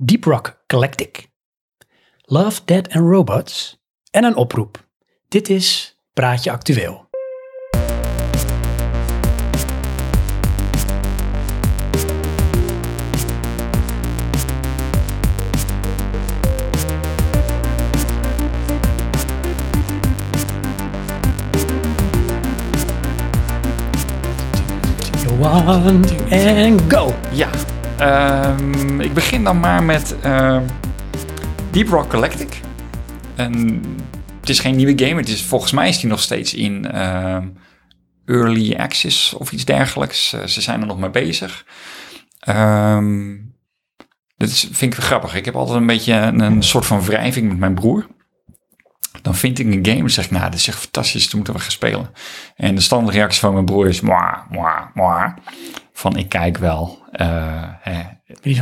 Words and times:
Deep 0.00 0.26
Rock 0.26 0.62
Galactic, 0.68 1.28
Love, 2.26 2.60
Dead 2.64 2.88
and 2.92 3.10
Robots 3.10 3.82
en 4.10 4.24
een 4.24 4.36
oproep. 4.36 4.86
Dit 5.28 5.48
is 5.48 5.98
Praatje 6.12 6.50
Actueel. 6.50 7.06
One 25.38 26.04
and 26.30 26.92
go. 26.92 27.14
Ja, 27.32 27.50
ehm, 27.98 29.00
ik 29.00 29.14
begin 29.14 29.44
dan 29.44 29.60
maar 29.60 29.82
met 29.82 30.16
ehm, 30.20 30.62
Deep 31.70 31.88
Rock 31.88 32.10
Galactic. 32.10 32.60
En 33.36 33.82
het 34.40 34.48
is 34.48 34.60
geen 34.60 34.76
nieuwe 34.76 35.04
game, 35.04 35.20
het 35.20 35.28
is, 35.28 35.42
volgens 35.42 35.72
mij 35.72 35.88
is 35.88 36.00
die 36.00 36.10
nog 36.10 36.20
steeds 36.20 36.54
in 36.54 36.90
ehm, 36.90 37.48
early 38.24 38.74
access 38.74 39.34
of 39.34 39.52
iets 39.52 39.64
dergelijks. 39.64 40.32
Eh, 40.32 40.44
ze 40.44 40.60
zijn 40.60 40.80
er 40.80 40.86
nog 40.86 40.98
mee 40.98 41.10
bezig. 41.10 41.64
Ehm 42.40 43.46
dat 44.38 44.48
is, 44.48 44.68
vind 44.72 44.94
ik 44.94 45.00
grappig. 45.00 45.34
Ik 45.34 45.44
heb 45.44 45.56
altijd 45.56 45.78
een 45.78 45.86
beetje 45.86 46.14
een, 46.14 46.40
een 46.40 46.62
soort 46.62 46.86
van 46.86 47.02
wrijving 47.04 47.48
met 47.48 47.58
mijn 47.58 47.74
broer. 47.74 48.06
Dan 49.22 49.34
vind 49.34 49.58
ik 49.58 49.66
een 49.66 49.86
game 49.86 49.98
en 50.02 50.10
zeg 50.10 50.24
ik, 50.24 50.30
nou, 50.30 50.50
dit 50.50 50.58
is 50.58 50.68
echt 50.68 50.78
fantastisch, 50.78 51.24
dat 51.24 51.34
moeten 51.34 51.54
we 51.54 51.60
gaan 51.60 51.70
spelen. 51.70 52.10
En 52.56 52.74
de 52.74 52.80
standaard 52.80 53.14
reactie 53.16 53.40
van 53.40 53.52
mijn 53.52 53.64
broer 53.64 53.88
is, 53.88 54.00
mwah, 54.00 54.36
mwah, 54.50 54.80
mwah. 54.94 55.30
Van, 55.92 56.16
ik 56.16 56.28
kijk 56.28 56.58
wel. 56.58 56.98
Eh, 57.12 57.26
hè. 57.80 58.02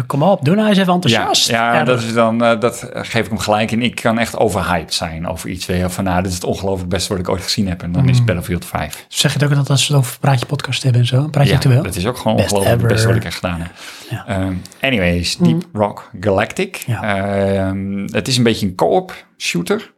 Kom 0.06 0.22
op, 0.22 0.44
doe 0.44 0.54
nou 0.54 0.68
eens 0.68 0.78
even 0.78 0.88
Ja, 0.88 0.94
enthousiast. 0.94 1.48
ja, 1.48 1.84
dat, 1.84 2.02
is 2.02 2.12
dan, 2.12 2.44
eh, 2.44 2.60
dat 2.60 2.88
geef 2.92 3.24
ik 3.24 3.28
hem 3.28 3.38
gelijk 3.38 3.70
in. 3.70 3.82
Ik 3.82 3.94
kan 3.94 4.18
echt 4.18 4.36
overhyped 4.38 4.94
zijn 4.94 5.28
over 5.28 5.48
iets. 5.48 5.66
Weet 5.66 5.80
je, 5.80 5.90
van, 5.90 6.04
nou, 6.04 6.18
dit 6.22 6.28
is 6.30 6.34
het 6.34 6.44
ongelooflijk 6.44 6.90
beste 6.90 7.08
wat 7.08 7.18
ik 7.18 7.28
ooit 7.28 7.42
gezien 7.42 7.68
heb. 7.68 7.82
En 7.82 7.92
dan 7.92 8.02
Mm. 8.02 8.08
is 8.08 8.16
het 8.16 8.26
Battlefield 8.26 8.64
5. 8.64 9.04
Zeg 9.08 9.32
je 9.32 9.38
het 9.38 9.48
ook 9.50 9.54
dat 9.56 9.70
als 9.70 9.88
we 9.88 9.94
het 9.94 10.02
over 10.02 10.18
Praatje 10.18 10.46
Podcast 10.46 10.82
hebben 10.82 11.00
en 11.00 11.06
zo? 11.06 11.28
Praatje 11.28 11.50
Ja, 11.50 11.56
Actueel? 11.56 11.82
dat 11.82 11.96
is 11.96 12.06
ook 12.06 12.16
gewoon 12.18 12.36
Best 12.36 12.52
ongelooflijk 12.52 12.80
het 12.82 12.90
beste 12.92 13.06
wat 13.06 13.16
ik 13.16 13.24
echt 13.24 13.34
gedaan 13.34 13.60
heb. 13.60 13.70
Ja. 14.10 14.26
Ehm, 14.26 14.52
anyways, 14.80 15.36
Deep 15.36 15.64
Rock 15.72 16.10
Galactic. 16.20 16.84
Ehm, 16.86 18.06
het 18.10 18.28
is 18.28 18.36
een 18.36 18.42
beetje 18.42 18.66
een 18.66 18.74
co-op 18.74 19.24
shooter. 19.38 19.94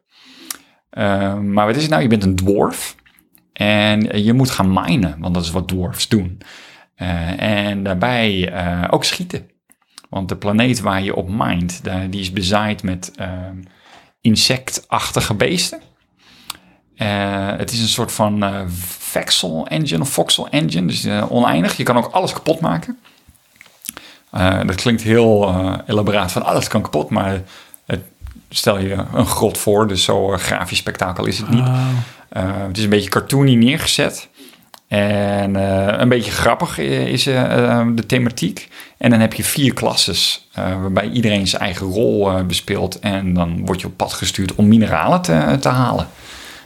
Ehm, 0.98 1.52
maar 1.52 1.66
wat 1.66 1.76
is 1.76 1.82
het 1.82 1.90
nou? 1.90 2.02
Je 2.02 2.08
bent 2.08 2.24
een 2.24 2.36
dwarf. 2.36 2.96
En 3.52 4.22
je 4.24 4.32
moet 4.32 4.50
gaan 4.50 4.72
minen, 4.72 5.16
want 5.18 5.34
dat 5.34 5.44
is 5.44 5.50
wat 5.50 5.68
dwarfs 5.68 6.08
doen. 6.08 6.40
Eh, 6.94 7.42
en 7.42 7.82
daarbij 7.82 8.52
eh, 8.52 8.84
ook 8.90 9.04
schieten. 9.04 9.50
Want 10.08 10.28
de 10.28 10.36
planeet 10.36 10.80
waar 10.80 11.02
je 11.02 11.14
op 11.14 11.28
daar, 11.82 12.10
die 12.10 12.20
is 12.20 12.32
bezaaid 12.32 12.82
met 12.82 13.12
ehm, 13.16 13.56
insectachtige 14.20 15.34
beesten. 15.34 15.80
Eh, 16.96 17.56
het 17.56 17.72
is 17.72 17.80
een 17.80 17.88
soort 17.88 18.12
van 18.12 18.44
Vexel 18.98 19.66
engine 19.66 20.00
of 20.00 20.08
Voxel 20.08 20.48
engine, 20.48 20.86
dus 20.86 21.06
oneindig. 21.28 21.76
Je 21.76 21.82
kan 21.82 21.96
ook 21.96 22.12
alles 22.12 22.32
kapot 22.32 22.60
maken. 22.60 22.98
Dat 24.66 24.74
klinkt 24.74 25.02
heel 25.02 25.54
elaboraat 25.86 26.32
van 26.32 26.44
alles 26.44 26.68
kan 26.68 26.82
kapot, 26.82 27.10
maar 27.10 27.42
stel 28.48 28.78
je 28.78 28.96
een 29.14 29.26
grot 29.26 29.58
voor, 29.58 29.88
dus 29.88 30.04
zo 30.04 30.32
eh, 30.32 30.38
grafisch 30.38 30.78
spektakel 30.78 31.26
is 31.26 31.38
het 31.38 31.48
niet. 31.50 31.60
Oh, 31.66 31.88
Eh, 32.28 32.42
het 32.66 32.76
is 32.78 32.84
een 32.84 32.90
beetje 32.90 33.10
cartoony 33.10 33.54
neergezet. 33.54 34.28
En 34.88 35.56
eh, 35.56 35.98
een 36.00 36.08
beetje 36.08 36.30
grappig 36.30 36.78
is 36.78 37.22
de 37.24 38.04
thematiek. 38.06 38.68
En 38.98 39.10
dan 39.10 39.20
heb 39.20 39.32
je 39.34 39.44
vier 39.44 39.74
klasses, 39.74 40.48
waarbij 40.54 41.08
iedereen 41.10 41.46
zijn 41.46 41.62
eigen 41.62 41.86
rol 41.86 42.44
bespeelt. 42.44 42.98
En 42.98 43.34
dan 43.34 43.64
word 43.66 43.80
je 43.80 43.86
op 43.86 43.96
pad 43.96 44.12
gestuurd 44.12 44.54
om 44.54 44.68
mineralen 44.68 45.22
te, 45.22 45.56
te 45.60 45.68
halen. 45.68 46.08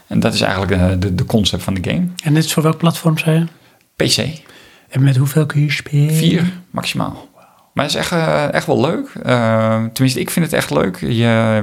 En 0.07 0.21
dat 0.21 0.35
is 0.35 0.41
eigenlijk 0.41 1.01
de, 1.01 1.15
de 1.15 1.25
concept 1.25 1.63
van 1.63 1.75
de 1.75 1.91
game. 1.91 2.07
En 2.25 2.35
dit 2.35 2.45
is 2.45 2.53
voor 2.53 2.63
welk 2.63 2.79
platform, 2.79 3.19
zei 3.19 3.39
je? 3.39 3.47
PC, 4.07 4.43
En 4.89 5.03
met 5.03 5.17
hoeveel 5.17 5.47
kun 5.47 5.61
je 5.61 5.71
spelen? 5.73 6.15
vier 6.15 6.53
maximaal. 6.71 7.29
Maar 7.73 7.85
het 7.85 7.95
is 7.95 8.01
echt, 8.01 8.13
eh, 8.13 8.53
echt 8.53 8.67
wel 8.67 8.81
leuk. 8.81 9.09
Eh, 9.23 9.85
tenminste, 9.93 10.21
ik 10.21 10.31
vind 10.31 10.45
het 10.45 10.55
echt 10.55 10.71
leuk. 10.71 10.97
Je 11.01 11.63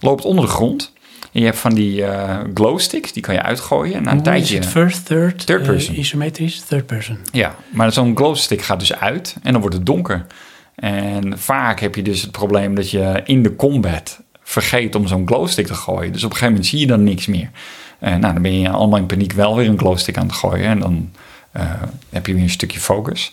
loopt 0.00 0.24
onder 0.24 0.44
de 0.44 0.50
grond. 0.50 0.92
En 1.32 1.40
je 1.40 1.46
hebt 1.46 1.58
van 1.58 1.74
die 1.74 2.04
eh 2.04 2.38
glow 2.54 2.78
sticks, 2.78 3.12
die 3.12 3.22
kan 3.22 3.34
je 3.34 3.42
uitgooien. 3.42 3.94
En 3.94 4.02
na 4.02 4.10
een 4.10 4.16
Hoe 4.16 4.26
is 4.26 4.32
tijdje... 4.32 4.56
het 4.56 4.66
first, 4.66 5.06
third? 5.06 5.46
Third 5.46 5.62
person. 5.62 5.98
isometrisch, 5.98 6.60
third 6.60 6.86
person. 6.86 7.18
Ja, 7.32 7.54
maar 7.70 7.92
zo'n 7.92 8.16
glowstick 8.16 8.62
gaat 8.62 8.78
dus 8.78 8.94
uit 8.94 9.36
en 9.42 9.52
dan 9.52 9.60
wordt 9.60 9.76
het 9.76 9.86
donker. 9.86 10.26
En 10.74 11.38
vaak 11.38 11.80
heb 11.80 11.94
je 11.94 12.02
dus 12.02 12.22
het 12.22 12.30
probleem 12.30 12.74
dat 12.74 12.90
je 12.90 13.22
in 13.24 13.42
de 13.42 13.56
combat 13.56 14.20
vergeet 14.42 14.94
om 14.94 15.06
zo'n 15.06 15.26
glowstick 15.26 15.66
te 15.66 15.74
gooien. 15.74 16.12
Dus 16.12 16.24
op 16.24 16.30
een 16.30 16.36
gegeven 16.36 16.52
moment 16.52 16.70
zie 16.70 16.80
je 16.80 16.86
dan 16.86 17.02
niks 17.02 17.26
meer. 17.26 17.50
En 17.98 18.20
nou, 18.20 18.32
dan 18.32 18.42
ben 18.42 18.60
je 18.60 18.68
allemaal 18.68 18.98
in 18.98 19.06
paniek 19.06 19.32
wel 19.32 19.56
weer 19.56 19.68
een 19.68 19.78
glowstick 19.78 20.16
aan 20.16 20.26
het 20.26 20.36
gooien. 20.36 20.66
En 20.66 20.78
dan 20.78 21.10
heb 22.10 22.26
je 22.26 22.34
weer 22.34 22.42
een 22.42 22.50
stukje 22.50 22.80
focus. 22.80 23.32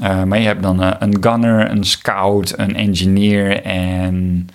Eh, 0.00 0.22
maar 0.22 0.38
je 0.38 0.46
hebt 0.46 0.62
dan 0.62 0.82
eh, 0.82 0.90
een 0.98 1.16
gunner, 1.20 1.70
een 1.70 1.84
scout, 1.84 2.58
een 2.58 2.76
engineer 2.76 3.62
en 3.62 4.48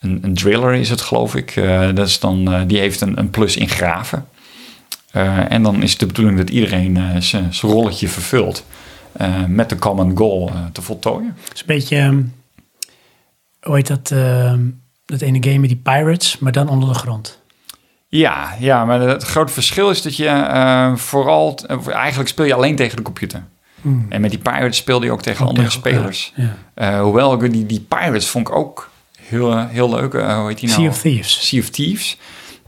een, 0.00 0.18
een 0.22 0.34
driller 0.34 0.74
is 0.74 0.90
het 0.90 1.00
geloof 1.00 1.34
ik. 1.34 1.56
Eh, 1.56 1.94
dat 1.94 2.06
is 2.06 2.20
dan, 2.20 2.66
die 2.66 2.78
heeft 2.78 3.00
een, 3.00 3.18
een 3.18 3.30
plus 3.30 3.56
in 3.56 3.68
graven. 3.68 4.28
En 5.48 5.62
dan 5.62 5.82
is 5.82 5.90
het 5.90 6.00
de 6.00 6.06
bedoeling 6.06 6.38
dat 6.38 6.50
iedereen 6.50 7.22
zijn 7.22 7.52
rolletje 7.60 8.08
vervult. 8.08 8.64
met 9.46 9.68
de 9.68 9.76
common 9.76 10.16
goal 10.16 10.50
te 10.72 10.82
voltooien. 10.82 11.36
Het 11.44 11.54
is 11.54 11.60
een 11.60 11.66
beetje, 11.66 11.96
ehm, 11.96 12.22
hoe 13.60 13.74
heet 13.74 13.86
dat, 13.86 14.10
ehm, 14.10 14.60
dat 15.04 15.20
ene 15.20 15.42
game 15.42 15.58
met 15.58 15.68
die 15.68 15.80
pirates, 15.82 16.38
maar 16.38 16.52
dan 16.52 16.68
onder 16.68 16.88
de 16.88 16.94
grond. 16.94 17.42
Ja, 18.08 18.54
ja, 18.58 18.84
maar 18.84 19.00
het 19.00 19.22
grote 19.22 19.52
verschil 19.52 19.90
is 19.90 20.02
dat 20.02 20.16
je 20.16 20.92
vooral... 20.96 21.58
eigenlijk 21.86 22.28
speel 22.28 22.44
je 22.44 22.54
alleen 22.54 22.76
tegen 22.76 22.96
de 22.96 23.02
computer. 23.02 23.44
En 24.08 24.20
met 24.20 24.30
die 24.30 24.38
Pirates 24.38 24.76
speelde 24.76 25.06
je 25.06 25.12
ook 25.12 25.22
tegen 25.22 25.42
Ook 25.42 25.48
andere 25.48 25.68
tegen 25.68 25.80
spelers. 25.80 26.32
ja. 26.36 26.56
Eh, 26.74 27.00
hoewel 27.00 27.38
die, 27.38 27.66
die 27.66 27.80
Pirates 27.80 28.28
vond 28.28 28.48
ik 28.48 28.54
ook 28.54 28.90
heel, 29.18 29.52
eh, 29.52 29.64
heel 29.68 29.90
leuk. 29.90 30.14
Eh, 30.14 30.38
hoe 30.38 30.48
heet 30.48 30.58
die 30.58 30.68
nou? 30.68 30.80
Sea 30.80 30.90
of 30.90 31.00
Thieves. 31.00 31.48
Sea 31.48 31.60
of 31.60 31.68
Thieves. 31.68 32.18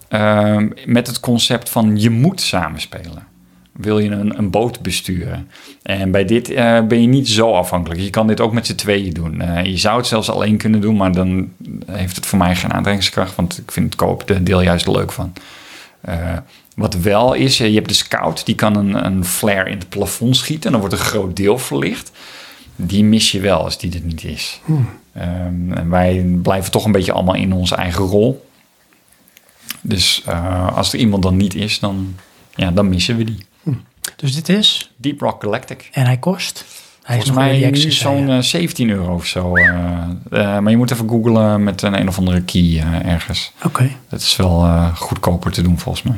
Ehm, 0.09 0.69
met 0.87 1.07
het 1.07 1.21
concept 1.21 1.69
van 1.69 2.01
je 2.01 2.11
moet 2.11 2.41
samenspelen. 2.41 3.27
Wil 3.73 3.99
je 3.99 4.11
een, 4.11 4.39
een 4.39 4.51
boot 4.51 4.81
besturen? 4.81 5.51
En 5.83 6.11
bij 6.11 6.25
dit 6.25 6.55
ben 6.89 7.01
je 7.01 7.07
niet 7.07 7.29
zo 7.29 7.53
afhankelijk. 7.53 8.01
Je 8.01 8.11
kan 8.11 8.27
dit 8.27 8.41
ook 8.41 8.53
met 8.53 8.67
z'n 8.67 8.75
tweeën 8.75 9.13
doen. 9.13 9.43
Je 9.65 9.77
zou 9.77 9.97
het 9.97 10.07
zelfs 10.07 10.31
alleen 10.31 10.57
kunnen 10.57 10.81
doen, 10.81 10.97
maar 10.97 11.13
dan 11.13 11.53
heeft 11.87 12.17
het 12.17 12.27
voor 12.27 12.39
mij 12.39 12.57
geen 12.57 12.73
aantrekkingskracht. 12.73 13.35
Want 13.35 13.59
ik 13.59 13.73
vind 13.73 13.87
het 13.87 13.95
koop 13.95 14.27
de 14.27 14.43
deel 14.43 14.63
juist 14.63 14.89
leuk 14.89 15.13
van. 15.13 15.33
Wat 16.77 16.95
wel 16.95 17.33
is, 17.33 17.59
je 17.59 17.65
hebt 17.75 17.89
de 17.89 17.95
scout, 17.95 18.47
die 18.47 18.55
kan 18.55 18.77
een, 18.77 19.05
een 19.05 19.25
flare 19.25 19.71
in 19.71 19.79
het 19.79 19.89
plafond 19.89 20.37
schieten. 20.37 20.65
En 20.65 20.71
dan 20.71 20.81
wordt 20.81 20.95
een 20.95 21.01
groot 21.05 21.37
deel 21.37 21.59
verlicht. 21.59 22.11
Die 22.77 23.05
mis 23.05 23.31
je 23.33 23.41
wel 23.41 23.59
als 23.65 23.79
die 23.79 23.95
er 23.95 24.01
niet 24.05 24.25
is. 24.25 24.61
Ehm, 25.13 25.73
en 25.73 25.91
wij 25.91 26.25
blijven 26.43 26.71
toch 26.71 26.85
een 26.85 26.93
beetje 26.93 27.13
allemaal 27.13 27.35
in 27.35 27.53
onze 27.53 27.75
eigen 27.75 28.05
rol. 28.05 28.47
Dus 29.81 30.23
eh, 30.27 30.77
als 30.77 30.93
er 30.93 30.99
iemand 30.99 31.23
dan 31.23 31.37
niet 31.37 31.55
is, 31.55 31.79
dan, 31.79 32.15
ja, 32.55 32.71
dan 32.71 32.89
missen 32.89 33.17
we 33.17 33.25
die. 33.25 33.45
Dus 34.17 34.35
dit 34.35 34.49
is, 34.49 34.91
Deep 34.97 35.21
Rock 35.21 35.43
Galactic. 35.43 35.89
en 35.93 36.05
hij 36.07 36.17
kost? 36.17 36.65
Hij 37.03 37.15
Volgens 37.17 37.37
mij 37.37 37.75
zei 37.75 37.91
zo'n 37.91 38.27
je. 38.29 38.37
eh, 38.37 38.43
17 38.43 38.91
euro 38.91 39.15
of 39.15 39.27
zo. 39.27 39.57
eh, 39.57 40.09
maar 40.31 40.71
je 40.71 40.77
moet 40.77 40.91
even 40.91 41.09
googlen 41.09 41.65
met 41.65 41.83
een 41.83 42.01
een 42.01 42.09
of 42.09 42.19
andere 42.19 42.43
key 42.43 42.83
ergens. 43.05 43.53
Oké. 43.65 43.91
Dat 44.09 44.21
is 44.21 44.37
wel 44.37 44.91
goedkoper 44.95 45.53
te 45.53 45.63
doen 45.63 45.79
volgens 45.79 46.05
mij. 46.05 46.17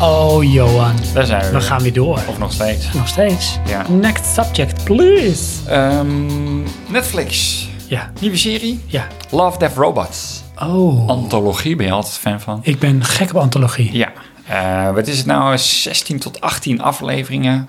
Oh, 0.00 0.52
Johan. 0.52 0.94
Daar 1.14 1.26
zijn 1.26 1.40
we. 1.40 1.46
We 1.46 1.52
weer. 1.52 1.60
gaan 1.62 1.82
weer 1.82 1.92
door. 1.92 2.20
Of 2.28 2.38
nog 2.38 2.52
steeds. 2.52 2.92
Nog 2.92 3.08
steeds. 3.08 3.58
Ja. 3.66 3.88
Next 3.88 4.24
subject, 4.34 4.84
please. 4.84 5.70
Ehm, 5.70 6.62
Netflix. 6.92 7.68
Ja, 7.88 8.12
Nieuwe 8.20 8.36
serie. 8.36 8.80
ja. 8.86 9.06
Love, 9.30 9.58
Death, 9.58 9.74
Robots. 9.76 10.42
Oh, 10.58 11.08
Antologie, 11.08 11.76
ben 11.76 11.86
je 11.86 11.92
altijd 11.92 12.14
fan 12.14 12.40
van? 12.40 12.60
ik 12.62 12.78
ben 12.78 13.04
gek 13.04 13.30
op 13.30 13.36
antologie. 13.36 13.92
Ja. 13.92 14.12
Eh, 14.46 14.94
wat 14.94 15.06
is 15.06 15.16
het 15.18 15.26
nou? 15.26 15.58
16 15.58 16.18
tot 16.18 16.40
18 16.40 16.82
afleveringen 16.82 17.68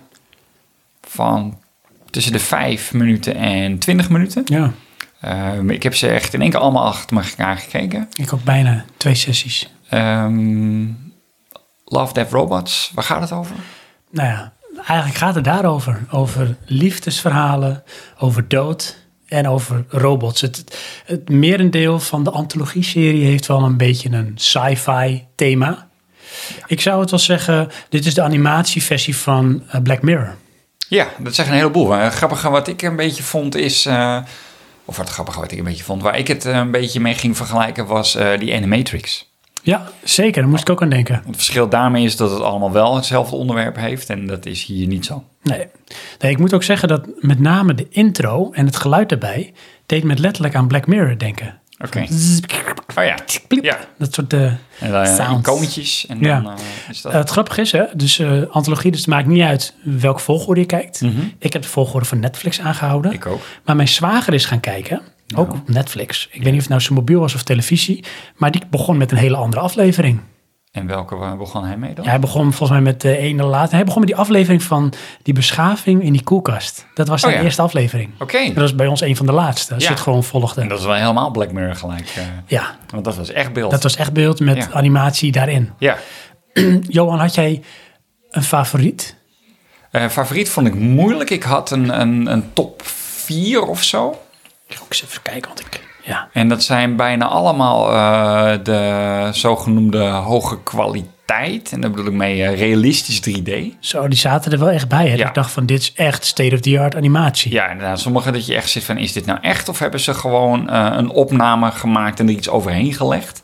van 1.02 1.58
tussen 2.10 2.32
de 2.32 2.40
5 2.40 2.94
minuten 2.94 3.36
en 3.36 3.78
20 3.80 4.10
minuten. 4.10 4.42
Ja, 4.46 4.72
Ehm, 5.22 5.70
ik 5.70 5.84
heb 5.84 5.96
ze 5.96 6.08
echt 6.08 6.34
in 6.34 6.42
één 6.42 6.50
keer 6.50 6.60
allemaal 6.60 6.86
achter 6.86 7.18
elkaar 7.18 7.58
gekeken. 7.58 8.08
ik 8.14 8.34
ook 8.34 8.44
bijna 8.44 8.86
twee 8.98 9.16
sessies. 9.16 9.70
Ehm, 9.90 10.84
Love, 11.92 12.14
Death, 12.14 12.32
Robots. 12.32 12.92
Waar 12.94 13.04
gaat 13.04 13.22
het 13.22 13.32
over? 13.32 13.56
Nou 14.12 14.28
ja, 14.28 14.54
eigenlijk 14.76 15.18
gaat 15.18 15.36
het 15.36 15.44
daarover. 15.44 16.06
Over 16.10 16.58
liefdesverhalen, 16.66 17.84
over 18.20 18.48
dood 18.48 18.98
en 19.28 19.48
over 19.48 19.86
robots. 19.88 20.42
Het, 20.42 20.64
het 21.06 21.30
merendeel 21.30 22.00
van 22.00 22.24
de 22.24 22.32
antologie-serie 22.32 23.26
heeft 23.26 23.48
wel 23.48 23.64
een 23.64 23.78
beetje 23.78 24.10
een 24.10 24.32
sci-fi 24.36 25.26
thema. 25.36 25.88
Ik 26.68 26.82
zou 26.82 27.02
het 27.02 27.10
wel 27.10 27.20
zeggen, 27.20 27.70
dit 27.90 28.06
is 28.06 28.14
de 28.14 28.22
animatieversie 28.22 29.16
van 29.18 29.64
eh, 29.68 29.82
Black 29.82 30.02
Mirror. 30.02 30.36
Ja, 30.88 31.08
dat 31.20 31.36
zeggen 31.36 31.54
een 31.54 31.60
heleboel. 31.60 31.88
Maar 31.88 32.04
het 32.04 32.14
grappige 32.14 32.50
wat 32.50 32.68
ik 32.68 32.82
een 32.82 32.96
beetje 32.96 33.24
vond 33.24 33.56
is... 33.56 33.86
eh, 33.86 34.18
of 34.86 34.98
wat 34.98 35.10
grappige 35.10 35.40
wat 35.40 35.52
ik 35.52 35.58
een 35.58 35.64
beetje 35.64 35.84
vond... 35.84 36.02
waar 36.02 36.18
ik 36.18 36.28
het 36.28 36.46
eh, 36.46 36.56
een 36.56 36.72
beetje 36.72 37.00
mee 37.00 37.14
ging 37.14 37.38
vergelijken 37.38 37.86
was 37.86 38.16
eh, 38.16 38.40
die 38.40 38.56
Animatrix. 38.56 39.31
Ja, 39.64 39.88
zeker. 40.04 40.42
Daar 40.42 40.50
moest 40.52 40.62
ik 40.62 40.70
ook 40.70 40.82
aan 40.82 40.90
denken. 40.90 41.16
Het 41.26 41.36
verschil 41.36 41.70
daarmee 41.70 42.04
is 42.04 42.16
dat 42.16 42.32
het 42.32 42.42
allemaal 42.42 42.72
wel 42.72 42.96
hetzelfde 42.96 43.36
onderwerp 43.36 43.76
heeft... 43.76 44.10
en 44.10 44.28
dat 44.28 44.46
is 44.46 44.64
hier 44.64 44.88
niet 44.88 45.06
zo. 45.06 45.24
Nee. 45.44 45.66
nee, 46.20 46.32
ik 46.32 46.38
moet 46.38 46.54
ook 46.54 46.64
zeggen 46.64 46.88
dat 46.88 47.08
met 47.20 47.40
name 47.40 47.74
de 47.76 47.88
intro 47.90 48.52
en 48.52 48.66
het 48.66 48.76
geluid 48.76 49.10
daarbij... 49.10 49.54
deed 49.86 50.04
me 50.04 50.16
letterlijk 50.18 50.56
aan 50.56 50.68
Black 50.68 50.88
Mirror 50.88 51.18
denken. 51.18 51.60
Oké. 51.86 52.06
Oh 52.98 53.04
ja. 53.04 53.16
Ja. 53.62 53.78
Dat 53.98 54.14
soort 54.14 54.34
eh, 54.34 54.44
En 54.80 54.92
dan 54.92 55.08
Sounds. 55.08 55.48
icoontjes 55.48 56.06
en 56.08 56.20
Ja. 56.20 56.40
dan 56.42 56.52
eh, 56.54 56.60
is 56.90 57.02
dat... 57.02 57.12
Eh, 57.12 57.18
het 57.20 57.30
grappige 57.30 57.62
is, 57.62 57.72
hè, 57.72 57.84
dus 57.94 58.20
eh, 58.20 58.42
antologie, 58.50 58.92
dus 58.92 59.00
het 59.00 59.10
maakt 59.10 59.28
niet 59.28 59.42
uit 59.42 59.74
welke 59.84 60.20
volgorde 60.20 60.60
je 60.62 60.66
kijkt. 60.68 61.02
Ik 61.40 61.54
heb 61.54 61.62
de 61.62 61.68
volgorde 61.68 62.06
van 62.06 62.20
Netflix 62.20 62.60
aangehouden. 62.60 63.12
Mhm. 63.12 63.20
ik 63.20 63.26
ook. 63.26 63.42
Maar 63.66 63.76
mijn 63.76 63.88
zwager 63.88 64.34
is 64.34 64.46
gaan 64.46 64.60
kijken, 64.60 65.02
ook 65.36 65.54
op 65.54 65.70
Netflix. 65.70 66.28
Ik 66.32 66.34
weet 66.34 66.44
niet 66.44 66.54
of 66.54 66.60
het 66.60 66.70
nou 66.70 66.82
zijn 66.82 66.94
mobiel 66.94 67.20
was 67.20 67.36
of 67.36 67.44
televisie, 67.44 68.04
maar 68.36 68.52
die 68.52 68.62
begon 68.70 68.98
met 68.98 69.12
een 69.12 69.18
hele 69.18 69.36
andere 69.36 69.62
aflevering. 69.62 70.20
En 70.72 70.88
welke 70.88 71.36
begon 71.38 71.64
hij 71.66 71.78
mee 71.78 71.94
dan? 71.94 72.04
Ja, 72.04 72.10
hij 72.10 72.20
begon 72.20 72.42
volgens 72.54 72.70
mij 72.70 72.82
met 72.82 73.02
de 73.02 73.18
ene 73.18 73.44
laatste. 73.44 73.76
Hij 73.76 73.86
begon 73.86 74.00
met 74.00 74.10
die 74.10 74.18
aflevering 74.20 74.64
van 74.64 74.94
die 75.24 75.34
beschaving 75.34 76.04
in 76.04 76.14
die 76.14 76.24
koelkast. 76.24 76.86
Dat 76.94 77.08
was 77.08 77.22
zijn 77.22 77.34
Oh 77.34 77.40
ja. 77.40 77.46
eerste 77.46 77.62
aflevering. 77.62 78.10
Oké. 78.20 78.46
Dat 78.48 78.56
was 78.56 78.76
bij 78.76 78.88
ons 78.88 79.02
een 79.02 79.16
van 79.16 79.26
de 79.26 79.32
laatste, 79.32 79.74
als 79.74 79.84
Ja. 79.84 79.90
je 79.90 79.96
het 79.96 80.04
gewoon 80.04 80.24
volgde. 80.24 80.62
En 80.62 80.68
dat 80.68 80.80
is 80.80 80.86
wel 80.86 80.94
helemaal 80.96 81.32
Black 81.32 81.52
Mirror 81.52 81.76
gelijk. 81.76 82.14
eh, 82.16 82.24
Ja, 82.46 82.76
want 82.90 83.04
dat 83.06 83.16
was 83.16 83.30
echt 83.32 83.54
beeld. 83.54 83.72
dat 83.72 83.84
was 83.84 83.96
echt 83.96 84.14
beeld 84.14 84.40
met 84.40 84.58
Ja. 84.58 84.70
animatie 84.72 85.32
daarin. 85.32 85.70
Ja. 85.78 85.98
Johan, 86.88 87.20
had 87.20 87.36
jij 87.36 87.62
een 88.30 88.44
favoriet? 88.44 89.16
Eh, 89.92 90.08
favoriet 90.08 90.50
vond 90.50 90.68
ik 90.68 90.76
moeilijk. 90.76 91.30
Ik 91.30 91.44
had 91.44 91.72
een, 91.72 92.02
een, 92.02 92.32
een 92.32 92.54
top 92.54 92.82
4 92.86 93.62
of 93.62 93.84
zo. 93.84 94.22
Ik 94.72 94.78
ga 94.78 94.84
ook 94.84 94.90
eens 94.90 95.04
even 95.04 95.22
kijken, 95.22 95.48
want 95.48 95.60
ik... 95.60 95.90
Ja, 96.04 96.30
En 96.34 96.48
dat 96.48 96.64
zijn 96.64 96.96
bijna 96.96 97.26
allemaal 97.26 97.92
eh, 97.92 98.64
de 98.64 99.30
zogenoemde 99.32 100.04
hoge 100.04 100.64
kwaliteit. 100.64 101.72
En 101.72 101.82
daar 101.82 101.90
bedoel 101.90 102.06
ik 102.06 102.14
mee 102.14 102.44
eh, 102.44 102.58
realistisch 102.58 103.22
3D. 103.30 103.80
zo, 103.80 104.08
die 104.08 104.18
zaten 104.18 104.52
er 104.52 104.60
wel 104.60 104.70
echt 104.70 104.88
bij. 104.88 105.08
Hè? 105.08 105.16
Ja. 105.16 105.28
Ik 105.28 105.34
dacht 105.34 105.52
van, 105.52 105.66
dit 105.66 105.82
is 105.82 105.94
echt 105.94 106.26
state-of-the-art 106.26 106.96
animatie. 106.96 107.52
Ja, 107.52 107.70
inderdaad. 107.70 108.00
Sommige 108.00 108.32
dat 108.32 108.46
je 108.46 108.56
echt 108.56 108.70
zit 108.70 108.84
van, 108.84 108.98
is 108.98 109.14
dit 109.14 109.26
nou 109.26 109.40
echt? 109.42 109.70
Of 109.70 109.80
hebben 109.80 110.00
ze 110.00 110.14
gewoon 110.14 110.70
eh, 110.70 110.90
een 110.92 111.10
opname 111.10 111.72
gemaakt 111.72 112.20
en 112.20 112.28
er 112.28 112.34
iets 112.34 112.50
overheen 112.50 112.94
gelegd? 112.94 113.44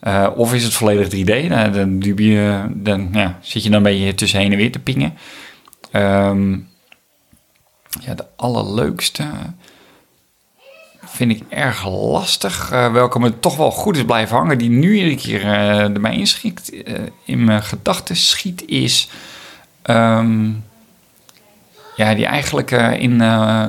Eh, 0.00 0.26
of 0.34 0.54
is 0.54 0.64
het 0.64 0.72
volledig 0.72 1.08
3D? 1.08 1.48
Nou, 1.48 1.70
dan, 1.70 1.98
dubie, 1.98 2.40
dan 2.68 3.08
ja, 3.12 3.38
zit 3.40 3.62
je 3.62 3.68
dan 3.70 3.78
een 3.78 3.82
beetje 3.82 4.14
tussen 4.14 4.40
heen 4.40 4.52
en 4.52 4.58
weer 4.58 4.72
te 4.72 4.78
pingen. 4.78 5.14
Ehm, 5.90 6.52
ja, 8.00 8.14
de 8.14 8.26
allerleukste 8.36 9.24
vind 11.04 11.30
ik 11.30 11.42
erg 11.48 11.88
lastig. 11.88 12.70
eh, 12.70 12.92
welke 12.92 13.18
me 13.18 13.38
toch 13.38 13.56
wel 13.56 13.70
goed 13.70 13.96
is 13.96 14.04
blijven 14.04 14.36
hangen, 14.36 14.58
die 14.58 14.70
nu 14.70 14.94
iedere 14.96 15.14
keer 15.16 15.42
eh 15.44 15.78
erbij 15.78 16.14
inschiet, 16.16 16.82
eh, 16.84 16.94
in 17.24 17.44
mijn 17.44 17.62
gedachten 17.62 18.16
schiet, 18.16 18.62
is... 18.66 19.08
ehm, 19.82 20.48
ja, 21.96 22.14
die 22.14 22.26
eigenlijk 22.26 22.70
in 22.98 23.22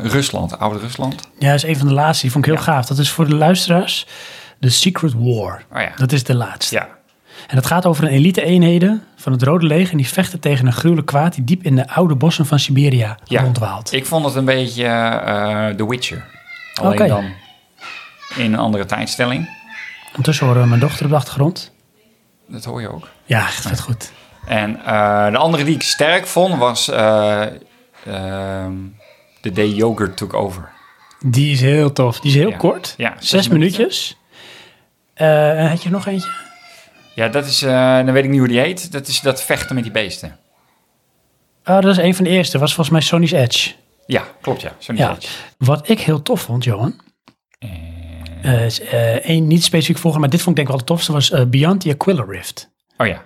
Rusland, 0.03 0.59
oude 0.59 0.79
Rusland. 0.79 1.15
Ja, 1.39 1.47
dat 1.47 1.55
is 1.55 1.63
een 1.63 1.77
van 1.77 1.87
de 1.87 1.93
laatste. 1.93 2.21
Die 2.21 2.31
vond 2.31 2.45
ik 2.47 2.51
heel 2.53 2.61
gaaf. 2.63 2.85
Dat 2.85 2.97
is 2.97 3.09
voor 3.11 3.27
de 3.27 3.35
luisteraars 3.35 4.07
The 4.59 4.69
Secret 4.69 5.13
War. 5.17 5.63
Oh 5.73 5.81
ja. 5.81 5.91
Dat 5.95 6.11
is 6.11 6.23
de 6.23 6.35
laatste. 6.35 6.75
Ja, 6.75 6.87
En 7.47 7.55
het 7.55 7.65
gaat 7.65 7.85
over 7.85 8.03
een 8.03 8.09
elite-eenheden 8.09 9.03
van 9.15 9.31
het 9.31 9.43
Rode 9.43 9.65
Leger. 9.65 9.91
En 9.91 9.97
die 9.97 10.07
vechten 10.07 10.39
tegen 10.39 10.65
een 10.65 10.73
gruwelijk 10.73 11.07
kwaad 11.07 11.33
die 11.35 11.43
diep 11.43 11.63
in 11.63 11.75
de 11.75 11.87
oude 11.89 12.15
bossen 12.15 12.45
van 12.45 12.59
Siberia 12.59 13.17
Ja. 13.25 13.41
rondwaalt. 13.41 13.93
ik 13.93 14.05
vond 14.05 14.25
het 14.25 14.35
een 14.35 14.45
beetje 14.45 14.83
The 15.77 15.87
Witcher. 15.87 16.25
Alleen 16.73 16.93
Oké. 16.93 17.07
dan 17.07 17.33
in 18.35 18.53
een 18.53 18.59
andere 18.59 18.85
tijdstelling. 18.85 19.49
Ondertussen 20.07 20.45
horen 20.47 20.61
we 20.61 20.67
mijn 20.67 20.79
dochter 20.79 21.03
op 21.05 21.09
de 21.11 21.17
achtergrond. 21.17 21.71
Dat 22.47 22.63
hoor 22.65 22.81
je 22.81 22.91
ook. 22.91 23.07
Ja, 23.25 23.39
echt 23.47 23.67
vet 23.67 23.79
goed. 23.79 24.11
En 24.45 24.85
eh, 24.85 25.31
de 25.31 25.37
andere 25.37 25.63
die 25.63 25.75
ik 25.75 25.81
sterk 25.81 26.27
vond 26.27 26.57
was 26.57 26.87
eh, 26.89 27.41
ehm, 28.05 28.73
The 29.41 29.51
Day 29.51 29.67
Yogurt 29.67 30.17
Took 30.17 30.33
Over. 30.33 30.69
Die 31.25 31.51
is 31.51 31.61
heel 31.61 31.91
tof. 31.93 32.19
Die 32.19 32.31
is 32.31 32.37
heel 32.37 32.49
Ja. 32.49 32.57
kort. 32.57 32.93
Ja, 32.97 33.13
Zes, 33.19 33.29
zes 33.29 33.47
minuutjes. 33.47 34.17
Eh, 35.13 35.59
en 35.59 35.69
had 35.69 35.83
je 35.83 35.89
nog 35.89 36.07
eentje? 36.07 36.31
Ja, 37.15 37.27
dat 37.27 37.45
is, 37.45 37.61
eh, 37.61 37.95
dan 37.95 38.11
weet 38.11 38.23
ik 38.23 38.29
niet 38.29 38.39
hoe 38.39 38.47
die 38.47 38.59
heet. 38.59 38.91
Dat 38.91 39.07
is 39.07 39.19
dat 39.21 39.43
vechten 39.43 39.75
met 39.75 39.83
die 39.83 39.93
beesten. 39.93 40.37
Oh, 41.65 41.81
dat 41.81 41.85
is 41.85 41.97
een 41.97 42.15
van 42.15 42.23
de 42.23 42.29
eerste. 42.29 42.57
was 42.59 42.73
volgens 42.73 42.95
mij 42.95 43.01
Sony's 43.05 43.31
Edge. 43.31 43.71
Ja, 44.05 44.23
klopt 44.41 44.61
ja. 44.61 44.75
Zo'n 44.77 44.95
Ja. 44.95 45.17
Wat 45.57 45.89
ik 45.89 45.99
heel 45.99 46.21
tof 46.21 46.41
vond, 46.41 46.63
Johan. 46.63 46.99
eh, 48.41 48.65
is, 48.65 48.79
eh, 48.79 49.15
één 49.15 49.47
niet 49.47 49.63
specifiek 49.63 49.97
volgen, 49.97 50.19
maar 50.19 50.29
dit 50.29 50.41
vond 50.41 50.57
ik 50.59 50.65
denk 50.65 50.67
ik 50.67 50.73
wel 50.73 50.95
het 50.95 50.97
tofste. 50.97 51.11
Was 51.11 51.31
eh, 51.31 51.45
Beyond 51.45 51.81
the 51.81 51.89
Aquila 51.91 52.23
Rift. 52.23 52.69
Oh 52.97 53.07
ja. 53.07 53.23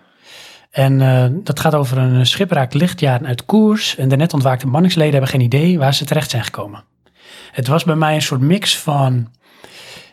En 0.72 1.02
eh, 1.02 1.26
dat 1.44 1.60
gaat 1.60 1.76
over 1.76 1.98
een 1.98 2.26
schip 2.26 2.52
raakt 2.52 2.74
lichtjaren 2.74 3.28
uit 3.28 3.46
koers. 3.46 3.96
En 3.96 4.10
de 4.10 4.16
net 4.16 4.34
ontwaakte 4.34 4.68
manningsleden 4.68 5.12
hebben 5.12 5.30
geen 5.30 5.42
idee 5.42 5.78
waar 5.78 5.94
ze 5.94 6.06
terecht 6.06 6.30
zijn 6.30 6.44
gekomen. 6.44 6.84
Het 7.52 7.68
was 7.68 7.84
bij 7.84 7.96
mij 7.96 8.16
een 8.16 8.22
soort 8.22 8.42
mix 8.42 8.78
van 8.78 9.32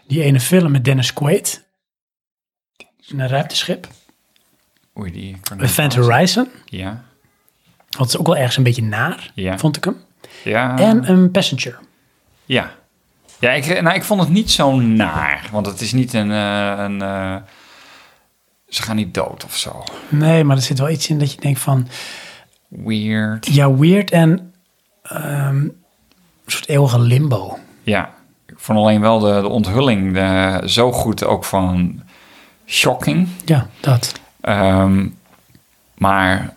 die 0.06 0.22
ene 0.22 0.40
film 0.40 0.70
met 0.70 0.84
Dennis 0.84 1.12
Quaid. 1.12 1.64
Een 3.08 3.28
ruimteschip. 3.28 3.88
Oei, 4.98 5.12
die... 5.12 5.36
Event 5.58 5.94
Horizon. 5.94 6.48
Ja. 6.64 7.04
Dat 7.90 8.06
is 8.08 8.16
ook 8.18 8.26
wel 8.26 8.36
ergens 8.36 8.56
een 8.56 8.62
beetje 8.62 8.82
naar, 8.82 9.30
Ja. 9.34 9.58
vond 9.58 9.76
ik 9.76 9.84
hem. 9.84 9.96
Ja. 10.44 10.78
En 10.78 11.10
een 11.10 11.30
Passenger. 11.30 11.78
Ja. 12.44 12.70
Ja, 13.38 13.50
ik, 13.50 13.82
nou, 13.82 13.96
ik 13.96 14.04
vond 14.04 14.20
het 14.20 14.28
niet 14.30 14.50
zo 14.50 14.80
naar. 14.80 15.48
Want 15.52 15.66
het 15.66 15.80
is 15.80 15.92
niet 15.92 16.12
een... 16.12 16.30
eh, 16.30 16.74
een 16.76 17.02
eh, 17.02 17.36
ze 18.68 18.82
gaan 18.82 18.96
niet 18.96 19.14
dood 19.14 19.44
of 19.44 19.56
zo. 19.56 19.84
Nee, 20.08 20.44
maar 20.44 20.56
er 20.56 20.62
zit 20.62 20.78
wel 20.78 20.90
iets 20.90 21.08
in 21.08 21.18
dat 21.18 21.32
je 21.32 21.40
denkt 21.40 21.60
van... 21.60 21.88
Weird. 22.68 23.46
Ja, 23.46 23.74
weird 23.74 24.10
en 24.10 24.52
ehm, 25.02 25.56
een 25.56 25.74
soort 26.46 26.68
eeuwige 26.68 26.98
limbo. 26.98 27.58
Ja. 27.82 28.10
Ik 28.46 28.54
vond 28.58 28.78
alleen 28.78 29.00
wel 29.00 29.18
de, 29.18 29.40
de 29.40 29.48
onthulling 29.48 30.14
de, 30.14 30.60
zo 30.68 30.92
goed 30.92 31.24
ook 31.24 31.44
van 31.44 32.02
shocking. 32.66 33.28
Ja, 33.44 33.66
dat. 33.80 34.12
Ehm, 34.40 35.06
maar 35.94 36.54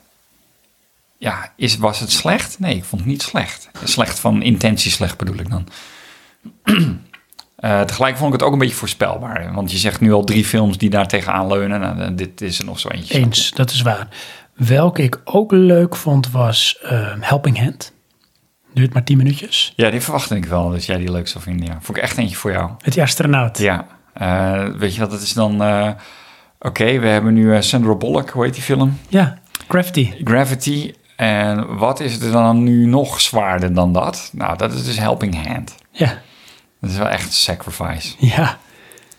ja, 1.26 1.52
is, 1.56 1.78
was 1.78 2.00
het 2.00 2.12
slecht? 2.12 2.60
Nee, 2.60 2.76
ik 2.76 2.84
vond 2.84 3.02
het 3.02 3.10
niet 3.10 3.22
slecht. 3.22 3.70
Slecht 3.84 4.20
van 4.20 4.42
intentie 4.42 4.92
slecht 4.92 5.18
bedoel 5.18 5.36
ik 5.40 5.50
dan. 5.50 5.68
Eh, 7.56 7.82
tegelijk 7.82 8.18
vond 8.18 8.34
ik 8.34 8.40
het 8.40 8.48
ook 8.48 8.54
een 8.54 8.60
beetje 8.60 8.76
voorspelbaar. 8.76 9.54
Want 9.54 9.72
je 9.72 9.78
zegt 9.78 10.02
nu 10.02 10.14
al 10.14 10.24
drie 10.24 10.46
films 10.46 10.78
die 10.78 10.90
daar 10.90 11.08
tegenaan 11.08 11.48
leunen. 11.48 11.80
Nou, 11.80 11.98
dan- 11.98 12.16
dit 12.16 12.42
is 12.42 12.60
er 12.60 12.66
nog 12.66 12.80
zo 12.80 12.88
eentje. 12.90 13.18
Eens, 13.18 13.52
dat 13.52 13.72
is 13.72 13.82
waar. 13.82 14.08
Welke 14.54 15.04
ik 15.04 15.22
ook 15.24 15.52
leuk 15.52 15.96
vond 15.96 16.32
was 16.32 16.78
ehm, 16.82 17.18
Helping 17.22 17.60
Hand. 17.60 17.94
Duurt 18.74 18.94
maar 18.94 19.04
10 19.04 19.18
minuutjes. 19.18 19.74
Ja, 19.76 19.90
die 19.90 20.02
verwachtte 20.02 20.36
ik 20.36 20.46
wel 20.46 20.70
dat 20.70 20.86
jij 20.86 20.98
die 20.98 21.12
leuk 21.12 21.28
zou 21.28 21.44
vinden. 21.44 21.66
Ja. 21.68 21.78
Vond 21.82 21.98
ik 21.98 22.04
echt 22.04 22.18
eentje 22.18 22.36
voor 22.36 22.52
jou. 22.52 22.72
Die 22.78 23.02
astronaut. 23.02 23.58
Ja, 23.58 23.88
eh, 24.14 24.64
weet 24.78 24.94
je 24.94 25.00
wat, 25.00 25.12
dat 25.12 25.22
is 25.22 25.34
dan... 25.34 25.64
eh, 25.64 25.90
Oké, 26.60 27.00
we 27.00 27.08
hebben 27.08 27.34
nu 27.34 27.56
eh, 27.56 27.62
Sandra 27.62 27.96
Bullock, 27.96 28.30
hoe 28.30 28.44
heet 28.44 28.54
die 28.54 28.64
film? 28.64 29.00
Ja, 29.08 29.38
Crafty. 29.68 30.14
Gravity. 30.24 30.94
En 31.16 31.78
wat 31.78 32.00
is 32.00 32.20
er 32.20 32.32
dan 32.32 32.64
nu 32.64 32.86
nog 32.86 33.22
zwaarder 33.22 33.74
dan 33.74 33.94
dat? 33.94 34.30
Nou, 34.34 34.58
dat 34.58 34.74
is 34.74 34.86
dus 34.86 34.98
Helping 35.00 35.48
Hand. 35.48 35.76
Ja, 35.92 36.22
Dat 36.82 36.90
is 36.90 36.98
wel 36.98 37.08
echt 37.10 37.34
sacrifice. 37.34 38.16
ja. 38.18 38.58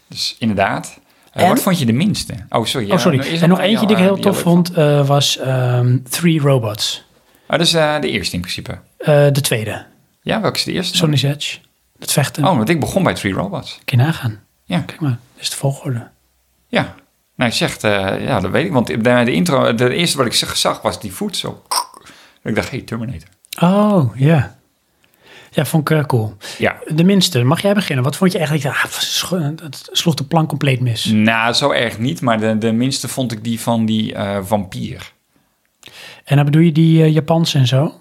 Dus 0.08 0.36
inderdaad. 0.38 0.98
Eh, 1.32 1.42
En- 1.42 1.48
wat 1.48 1.62
vond 1.62 1.78
je 1.78 1.86
de 1.86 1.92
minste? 1.92 2.32
Oh, 2.48 2.64
sorry. 2.64 2.86
Oh, 2.86 2.92
ja, 2.92 2.98
sorry. 2.98 3.18
is 3.18 3.40
En 3.42 3.48
nog 3.48 3.58
een- 3.58 3.64
eentje 3.64 3.86
die 3.86 3.96
ik 3.96 4.02
ja, 4.02 4.08
heel 4.08 4.18
tof 4.18 4.40
vond 4.40 4.72
eh, 4.72 5.06
was 5.06 5.38
ehm, 5.38 5.98
Three 6.10 6.40
Robots. 6.40 7.04
Oh, 7.44 7.50
dat 7.50 7.60
is 7.66 7.74
eh, 7.74 8.00
de 8.00 8.10
eerste 8.10 8.34
in 8.34 8.40
principe. 8.40 8.78
Eh, 8.98 9.06
de 9.32 9.40
tweede. 9.40 9.86
Ja, 10.22 10.40
welke 10.40 10.56
is 10.58 10.64
de 10.64 10.72
eerste? 10.72 10.96
Sony's 10.96 11.22
Edge. 11.22 11.58
Het 11.98 12.12
vechten. 12.12 12.44
Oh, 12.44 12.56
want 12.56 12.68
ik 12.68 12.80
begon 12.80 13.02
bij 13.02 13.14
Three 13.14 13.32
Robots. 13.32 13.78
Kun 13.84 13.98
je 13.98 14.04
nagaan. 14.04 14.40
Ja, 14.64 14.78
Kijk 14.80 15.00
maar, 15.00 15.10
dat 15.34 15.42
is 15.42 15.50
de 15.50 15.56
volgorde. 15.56 16.08
ja. 16.68 16.94
Nou, 17.36 17.50
je 17.50 17.56
zegt, 17.56 17.84
eh, 17.84 18.24
ja, 18.24 18.40
dat 18.40 18.50
weet 18.50 18.64
ik. 18.64 18.72
Want 18.72 18.86
de, 18.86 19.24
de 19.24 19.32
intro, 19.32 19.74
de 19.74 19.94
eerste 19.94 20.16
wat 20.16 20.26
ik 20.26 20.32
zag, 20.32 20.82
was 20.82 21.00
die 21.00 21.12
voet 21.12 21.36
zo. 21.36 21.62
Ik 22.42 22.54
dacht, 22.54 22.70
hey, 22.70 22.80
Terminator. 22.80 23.28
Oh, 23.60 24.16
ja. 24.16 24.56
Ja, 25.56 25.64
vond 25.64 25.90
ik 25.90 25.96
eh, 25.96 26.04
cool. 26.04 26.36
Ja. 26.58 26.76
De 26.86 27.04
minste, 27.04 27.42
mag 27.42 27.60
jij 27.60 27.74
beginnen? 27.74 28.04
Wat 28.04 28.16
vond 28.16 28.32
je 28.32 28.38
eigenlijk? 28.38 28.68
Ah, 28.68 28.82
het 29.62 29.88
sloeg 29.92 30.14
de 30.14 30.24
plank 30.24 30.48
compleet 30.48 30.80
mis. 30.80 31.04
Nou, 31.04 31.52
zo 31.52 31.70
erg 31.70 31.98
niet. 31.98 32.20
Maar 32.20 32.40
de, 32.40 32.58
de 32.58 32.72
minste 32.72 33.08
vond 33.08 33.32
ik 33.32 33.44
die 33.44 33.60
van 33.60 33.86
die 33.86 34.14
eh, 34.14 34.38
vampier. 34.42 35.12
En 36.24 36.36
dan 36.36 36.44
bedoel 36.44 36.62
je 36.62 36.72
die 36.72 37.02
eh, 37.02 37.12
Japanse 37.12 37.58
en 37.58 37.66
zo? 37.66 37.94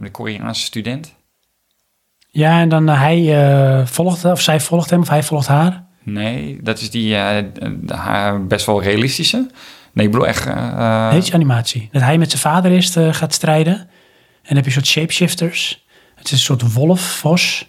De 0.00 0.10
Koreaanse 0.10 0.62
student. 0.62 1.14
Ja, 2.28 2.60
en 2.60 2.68
dan 2.68 2.88
hij 2.88 3.86
volgt, 3.86 4.24
of 4.24 4.40
zij 4.40 4.60
volgt 4.60 4.90
hem, 4.90 5.00
of 5.00 5.08
hij 5.08 5.22
volgt 5.22 5.46
haar. 5.46 5.84
Nee, 6.02 6.58
dat 6.62 6.80
is 6.80 6.90
die 6.90 7.16
eh, 7.16 8.34
best 8.48 8.66
wel 8.66 8.82
realistische. 8.82 9.50
Nee, 9.92 10.06
ik 10.06 10.12
bedoel 10.12 10.26
echt... 10.26 10.46
eh, 10.46 10.52
eh, 10.56 11.10
Heet 11.10 11.26
je 11.26 11.32
animatie. 11.34 11.88
Dat 11.92 12.02
hij 12.02 12.18
met 12.18 12.30
zijn 12.30 12.42
vader 12.42 12.70
eerst 12.70 12.96
eh, 12.96 13.14
gaat 13.14 13.34
strijden. 13.34 13.74
En 13.74 13.86
dan 14.42 14.56
heb 14.56 14.64
je 14.64 14.70
een 14.70 14.72
soort 14.72 14.86
shapeshifters. 14.86 15.84
Het 16.14 16.24
is 16.26 16.32
een 16.32 16.38
soort 16.38 16.72
wolf, 16.72 17.00
vos. 17.00 17.68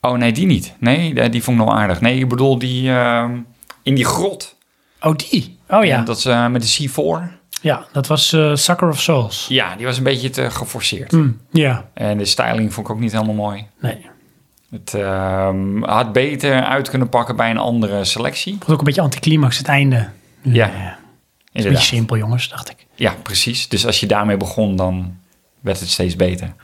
Oh 0.00 0.16
nee, 0.16 0.32
die 0.32 0.46
niet. 0.46 0.74
Nee, 0.78 1.28
die, 1.30 1.42
vond 1.42 1.58
ik 1.60 1.64
nog 1.66 1.74
aardig. 1.74 2.00
Nee, 2.00 2.18
ik 2.18 2.28
bedoel 2.28 2.58
die 2.58 2.90
ehm, 2.90 3.38
in 3.82 3.94
die 3.94 4.04
grot. 4.04 4.56
Oh, 5.00 5.16
die. 5.16 5.58
Oh 5.68 5.84
ja. 5.84 5.96
En 5.98 6.04
Dat 6.04 6.16
is 6.18 6.24
eh, 6.24 6.46
met 6.48 6.62
de 6.76 6.88
C4. 6.88 7.36
Ja, 7.62 7.86
dat 7.92 8.06
was 8.06 8.32
eh 8.32 8.54
Sucker 8.54 8.88
of 8.88 9.00
Souls. 9.00 9.46
Ja, 9.48 9.76
die 9.76 9.86
was 9.86 9.96
een 9.96 10.02
beetje 10.04 10.30
te 10.30 10.50
geforceerd. 10.50 11.10
Hmm, 11.10 11.40
ja, 11.50 11.88
En 11.94 12.18
de 12.18 12.24
styling 12.24 12.72
vond 12.74 12.86
ik 12.88 12.92
ook 12.94 13.00
niet 13.00 13.12
helemaal 13.12 13.34
mooi. 13.34 13.66
nee. 13.80 14.06
Het 14.70 14.94
ehm, 14.94 15.82
had 15.82 16.12
beter 16.12 16.64
uit 16.64 16.90
kunnen 16.90 17.08
pakken 17.08 17.36
bij 17.36 17.50
een 17.50 17.58
andere 17.58 18.04
selectie. 18.04 18.54
Het 18.54 18.64
was 18.64 18.72
ook 18.72 18.78
een 18.78 18.84
beetje 18.84 19.00
anticlimax, 19.00 19.58
het 19.58 19.68
einde. 19.68 20.08
Ja, 20.42 20.98
is 21.52 21.64
een 21.64 21.70
beetje 21.70 21.86
simpel, 21.86 22.16
jongens, 22.16 22.48
dacht 22.48 22.70
ik. 22.70 22.86
Ja, 22.94 23.14
precies. 23.22 23.68
Dus 23.68 23.86
als 23.86 24.00
je 24.00 24.06
daarmee 24.06 24.36
begon, 24.36 24.76
dan 24.76 25.16
werd 25.60 25.80
het 25.80 25.88
steeds 25.88 26.16
beter. 26.16 26.54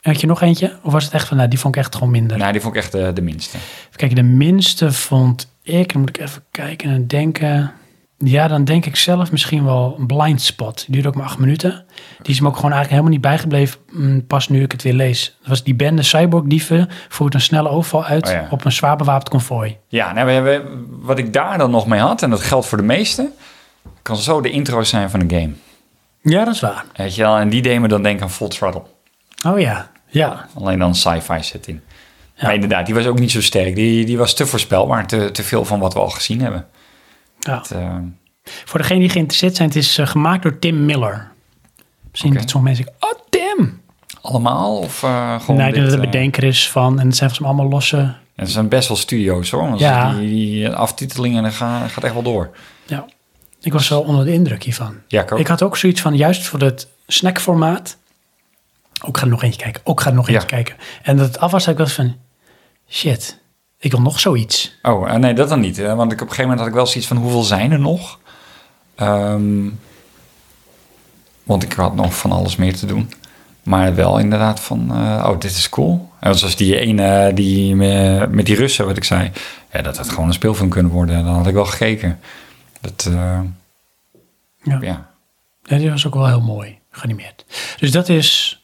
Had 0.00 0.20
je 0.20 0.26
nog 0.26 0.42
eentje? 0.42 0.78
Of 0.82 0.92
was 0.92 1.04
het 1.04 1.12
echt 1.12 1.28
van, 1.28 1.36
nou, 1.36 1.48
die 1.48 1.58
vond 1.58 1.74
ik 1.74 1.80
echt 1.80 1.94
gewoon 1.94 2.10
minder? 2.10 2.38
Nou, 2.38 2.52
die 2.52 2.60
vond 2.60 2.74
ik 2.74 2.80
echt 2.82 2.92
de, 2.92 3.12
de 3.12 3.22
minste. 3.22 3.56
Even 3.56 3.96
kijken, 3.96 4.16
de 4.16 4.22
minste 4.22 4.92
vond 4.92 5.52
ik, 5.62 5.92
dan 5.92 6.00
moet 6.00 6.08
ik 6.08 6.18
even 6.18 6.44
kijken 6.50 6.90
en 6.90 7.06
denken. 7.06 7.72
Ja, 8.24 8.48
dan 8.48 8.64
denk 8.64 8.86
ik 8.86 8.96
zelf 8.96 9.30
misschien 9.30 9.64
wel 9.64 9.94
een 9.98 10.06
blind 10.06 10.42
spot. 10.42 10.76
Die 10.76 10.92
duurde 10.92 11.08
ook 11.08 11.14
maar 11.14 11.24
acht 11.24 11.38
minuten. 11.38 11.84
Die 12.22 12.34
is 12.34 12.40
me 12.40 12.48
ook 12.48 12.56
gewoon 12.56 12.72
eigenlijk 12.72 12.90
helemaal 12.90 13.10
niet 13.10 13.20
bijgebleven, 13.20 13.80
mm, 13.90 14.26
pas 14.26 14.48
nu 14.48 14.62
ik 14.62 14.72
het 14.72 14.82
weer 14.82 14.92
lees. 14.92 15.36
Dat 15.40 15.48
was 15.48 15.62
die 15.62 15.74
bende 15.74 16.02
cyborg-dieven 16.02 16.88
voert 17.08 17.34
een 17.34 17.40
snelle 17.40 17.68
overval 17.68 18.04
uit 18.04 18.26
Oh 18.26 18.32
ja. 18.32 18.46
op 18.50 18.64
een 18.64 18.72
zwaar 18.72 18.96
bewapend 18.96 19.28
konvooi. 19.28 19.76
Ja, 19.88 20.12
nou, 20.12 20.26
we 20.26 20.32
hebben, 20.32 20.86
wat 21.00 21.18
ik 21.18 21.32
daar 21.32 21.58
dan 21.58 21.70
nog 21.70 21.86
mee 21.86 22.00
had, 22.00 22.22
en 22.22 22.30
dat 22.30 22.40
geldt 22.40 22.66
voor 22.66 22.78
de 22.78 22.84
meeste, 22.84 23.30
kan 24.02 24.16
zo 24.16 24.40
de 24.40 24.50
intro 24.50 24.82
zijn 24.82 25.10
van 25.10 25.20
een 25.20 25.30
game. 25.30 25.52
Ja, 26.22 26.44
dat 26.44 26.54
is 26.54 26.60
waar. 26.60 26.84
Weet 26.96 27.14
je 27.14 27.22
wel? 27.22 27.36
En 27.36 27.48
die 27.48 27.62
deed 27.62 27.80
me 27.80 27.88
dan 27.88 28.02
denken 28.02 28.22
aan 28.22 28.30
Full 28.30 28.48
Throttle. 28.48 28.82
Oh 29.46 29.60
ja, 29.60 29.90
ja. 30.06 30.46
Alleen 30.54 30.78
dan 30.78 30.94
sci-fi 30.94 31.42
setting. 31.42 31.80
Ja. 32.34 32.44
Maar 32.44 32.54
inderdaad, 32.54 32.86
die 32.86 32.94
was 32.94 33.06
ook 33.06 33.18
niet 33.18 33.30
zo 33.30 33.40
sterk. 33.40 33.74
Die, 33.74 34.04
die 34.04 34.18
was 34.18 34.34
te 34.34 34.46
voorspelbaar, 34.46 35.06
te, 35.06 35.30
te 35.30 35.42
veel 35.42 35.64
van 35.64 35.80
wat 35.80 35.92
we 35.92 36.00
al 36.00 36.10
gezien 36.10 36.40
hebben. 36.40 36.66
Ja. 37.48 37.58
Het, 37.58 37.70
eh, 37.70 37.96
Voor 38.64 38.78
degenen 38.80 39.00
die 39.00 39.10
geïnteresseerd 39.10 39.56
zijn, 39.56 39.68
het 39.68 39.76
is 39.76 39.98
eh, 39.98 40.06
gemaakt 40.06 40.42
door 40.42 40.58
Tim 40.58 40.84
Miller. 40.84 41.30
Misschien 42.10 42.30
Oké. 42.30 42.40
dat 42.40 42.50
sommige 42.50 42.74
mensen 42.74 42.92
denken, 43.00 43.18
oh 43.18 43.26
Tim! 43.30 43.80
allemaal? 44.20 44.78
Of 44.78 45.02
eh, 45.02 45.40
gewoon 45.40 45.56
nee, 45.56 45.72
dit, 45.72 45.82
dat 45.82 45.90
de 45.90 46.00
bedenker 46.00 46.44
is 46.44 46.70
van, 46.70 47.00
en 47.00 47.06
het 47.06 47.16
zijn 47.16 47.30
mij 47.38 47.48
allemaal 47.48 47.68
losse... 47.68 47.96
en 47.96 48.16
het 48.34 48.50
zijn 48.50 48.68
best 48.68 48.88
wel 48.88 48.96
studio's 48.96 49.50
hoor. 49.50 49.78
Ja. 49.78 50.12
die, 50.12 50.28
die 50.28 50.68
aftitelingen 50.70 51.42
dat 51.42 51.52
gaat, 51.52 51.90
gaat 51.90 52.04
echt 52.04 52.12
wel 52.12 52.22
door. 52.22 52.50
Ja, 52.86 53.06
ik 53.60 53.72
was 53.72 53.88
wel 53.88 54.00
onder 54.02 54.24
de 54.24 54.32
indruk 54.32 54.62
hiervan. 54.62 54.94
Ja, 55.08 55.22
ik 55.22 55.32
ook. 55.32 55.38
Ik 55.38 55.46
had 55.46 55.62
ook 55.62 55.76
zoiets 55.76 56.00
van, 56.00 56.16
juist 56.16 56.46
voor 56.46 56.60
het 56.60 56.88
snackformaat. 57.06 57.96
Ook 59.04 59.16
ga 59.16 59.22
er 59.22 59.28
nog 59.30 59.42
eentje 59.42 59.62
kijken. 59.62 59.80
Ook 59.84 60.00
ga 60.00 60.08
er 60.08 60.16
nog 60.16 60.26
Ja. 60.26 60.32
eentje 60.32 60.48
kijken. 60.48 60.76
En 61.02 61.16
dat 61.16 61.26
het 61.26 61.38
af 61.38 61.50
was, 61.50 61.66
ik 61.66 61.78
was 61.78 61.92
van, 61.92 62.16
shit, 62.88 63.40
ik 63.78 63.90
wil 63.90 64.00
nog 64.00 64.20
zoiets. 64.20 64.78
Oh, 64.82 65.10
eh, 65.10 65.16
nee, 65.16 65.34
dat 65.34 65.48
dan 65.48 65.60
niet. 65.60 65.78
eh, 65.78 65.94
Want 65.96 66.12
ik, 66.12 66.20
op 66.20 66.28
een 66.28 66.34
gegeven 66.34 66.42
moment 66.42 66.58
had 66.60 66.68
ik 66.68 66.74
wel 66.74 66.86
zoiets 66.86 67.06
van 67.08 67.16
hoeveel 67.16 67.42
zijn 67.42 67.72
er 67.72 67.78
nog? 67.80 68.18
Ehm, 68.94 69.68
want 71.42 71.62
ik 71.62 71.72
had 71.72 71.94
nog 71.94 72.14
van 72.16 72.32
alles 72.32 72.56
meer 72.56 72.76
te 72.76 72.86
doen. 72.86 73.12
Maar 73.62 73.94
wel 73.94 74.18
inderdaad 74.18 74.60
van, 74.60 74.90
eh, 74.90 75.24
oh, 75.30 75.40
dit 75.40 75.50
is 75.50 75.68
cool. 75.68 76.08
En 76.20 76.34
zoals 76.38 76.56
die 76.56 76.78
ene, 76.78 77.32
die 77.34 77.74
me- 77.74 78.26
met 78.30 78.46
die 78.46 78.56
Russen, 78.56 78.86
wat 78.86 78.96
ik 78.96 79.04
zei. 79.04 79.30
Ja, 79.72 79.82
dat 79.82 79.96
had 79.96 80.08
gewoon 80.08 80.26
een 80.26 80.32
speelfilm 80.32 80.68
kunnen 80.68 80.92
worden. 80.92 81.24
Dan 81.24 81.34
had 81.34 81.46
ik 81.46 81.54
wel 81.54 81.64
gekeken. 81.64 82.20
Dat, 82.80 83.06
eh, 83.08 83.40
Ja. 84.62 84.78
ja. 84.80 85.10
Ja, 85.62 85.76
die 85.78 85.90
was 85.90 86.06
ook 86.06 86.14
wel 86.14 86.26
heel 86.26 86.40
mooi 86.40 86.78
geanimeerd. 86.90 87.44
Dus 87.78 87.90
dat 87.90 88.08
is, 88.08 88.60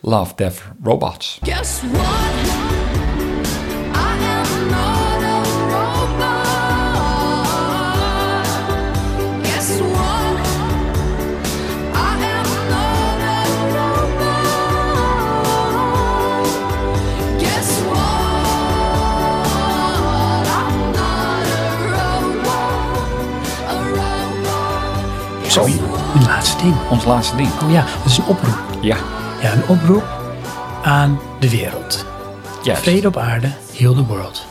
Love, 0.00 0.32
Death, 0.36 0.62
Robots. 0.82 1.38
Guess 1.42 1.80
what? 1.92 2.67
Laatste 26.62 26.76
ding. 26.80 26.90
ons 26.90 27.04
laatste 27.04 27.36
ding. 27.36 27.48
Oh 27.62 27.70
ja, 27.70 27.82
dat 27.96 28.04
is 28.06 28.18
een 28.18 28.24
oproep. 28.24 28.58
Ja, 28.82 28.96
Ja, 29.42 29.52
een 29.52 29.66
oproep 29.68 30.04
aan 30.82 31.18
de 31.40 31.50
wereld. 31.50 32.06
juist. 32.62 32.82
Vrede 32.82 33.06
op 33.08 33.16
aarde, 33.16 33.52
heal 33.76 33.94
the 33.94 34.04
world. 34.06 34.46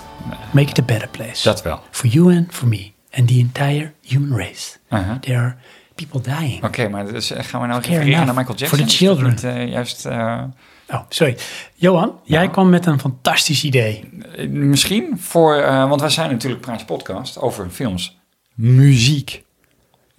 Make 0.51 0.69
it 0.69 0.79
a 0.79 0.83
better 0.83 1.07
place. 1.07 1.43
Dat 1.43 1.61
wel. 1.63 1.79
For 1.91 2.07
you 2.09 2.35
and 2.37 2.45
for 2.53 2.67
me. 2.67 2.91
And 3.13 3.27
the 3.27 3.33
entire 3.33 3.93
human 4.01 4.37
race. 4.37 4.77
Aha. 4.89 5.17
There 5.19 5.37
are 5.37 5.55
people 5.95 6.21
dying. 6.21 6.63
Oké, 6.63 6.89
maar 6.89 7.05
dus 7.11 7.31
gaan 7.35 7.61
we 7.61 7.67
nou 7.67 7.81
refereren 7.81 8.25
naar 8.25 8.35
Michael 8.35 8.57
for 8.57 8.57
Jackson? 8.57 8.79
the 8.87 8.87
children. 8.95 9.29
Niet, 9.29 9.43
eh, 9.43 9.67
juist, 9.69 10.05
eh, 10.05 10.43
Oh, 10.91 10.99
sorry. 11.09 11.37
Johan, 11.75 12.19
jij 12.23 12.49
kwam 12.49 12.69
met 12.69 12.85
een 12.85 12.99
fantastisch 12.99 13.63
idee. 13.63 14.09
Eh, 14.35 14.47
Misschien 14.49 15.19
voor, 15.19 15.61
want 15.61 16.01
wij 16.01 16.09
zijn 16.09 16.31
natuurlijk 16.31 16.61
Praatje 16.61 16.85
Podcast 16.85 17.39
over 17.39 17.69
films, 17.69 18.17
muziek, 18.53 19.43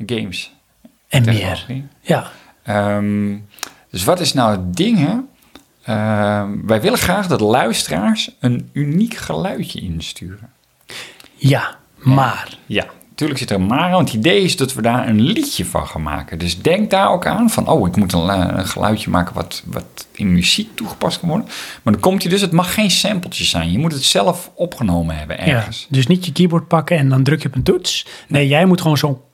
games, 0.07 0.57
En 1.09 1.25
meer. 1.25 1.67
Ja. 2.01 2.31
Ehm, 2.63 3.37
dus 3.91 4.05
wat 4.05 4.21
is 4.21 4.33
nou 4.33 4.51
het 4.51 4.77
ding, 4.77 4.99
hè? 4.99 5.17
Ehm, 5.83 6.67
wij 6.67 6.81
willen 6.81 6.99
graag 6.99 7.27
dat 7.27 7.41
luisteraars 7.41 8.31
een 8.41 8.71
uniek 8.73 9.15
geluidje 9.15 9.81
insturen. 9.81 10.51
Ja, 11.35 11.77
maar. 11.99 12.59
Ja, 12.67 12.87
natuurlijk 13.09 13.39
zit 13.39 13.51
er 13.51 13.57
een 13.57 13.67
maar 13.67 13.79
aan, 13.79 13.91
want 13.91 14.09
het 14.09 14.19
idee 14.19 14.43
is 14.43 14.57
dat 14.57 14.75
we 14.75 14.83
daar 14.83 15.09
een 15.09 15.21
liedje 15.21 15.65
van 15.65 15.87
gaan 15.87 16.03
maken. 16.03 16.39
Dus 16.39 16.63
denk 16.63 16.91
daar 16.91 17.11
ook 17.11 17.27
aan 17.27 17.51
van, 17.51 17.69
oh, 17.69 17.89
ik 17.89 17.97
moet 17.97 18.13
een, 18.13 18.59
een 18.59 18.67
geluidje 18.67 19.11
maken 19.11 19.35
wat, 19.35 19.63
wat 19.67 20.07
in 20.13 20.33
muziek 20.33 20.77
toegepast 20.77 21.21
kan 21.21 21.29
worden. 21.29 21.47
Maar 21.83 21.93
dan 21.93 22.03
komt 22.03 22.23
hij 22.23 22.31
dus, 22.31 22.41
het 22.41 22.53
mag 22.53 22.75
geen 22.75 22.91
sampletje 22.91 23.45
zijn. 23.45 23.73
Je 23.73 23.79
moet 23.79 23.93
het 23.93 24.05
zelf 24.05 24.51
opgenomen 24.55 25.17
hebben 25.19 25.37
Ja, 25.37 25.43
ergens. 25.43 25.87
dus 25.91 26.07
niet 26.07 26.25
je 26.25 26.33
keyboard 26.33 26.69
pakken 26.69 26.97
en 26.99 27.09
dan 27.09 27.23
druk 27.23 27.43
je 27.43 27.49
op 27.49 27.55
een 27.55 27.63
toets. 27.63 28.07
Nee, 28.29 28.49
jij 28.49 28.65
moet 28.65 28.81
gewoon 28.81 28.99
zo. 28.99 29.28